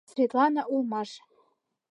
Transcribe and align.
Светлана 0.11 0.61
улмаш. 0.73 1.09